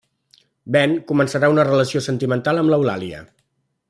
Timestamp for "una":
1.55-1.65